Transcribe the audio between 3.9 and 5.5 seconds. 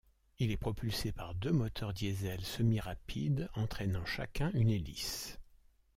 chacun une hélice.